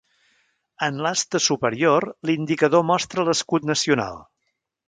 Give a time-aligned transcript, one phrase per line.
[0.85, 4.21] En l'aspa superior, l'indicador mostra l'escut nacional.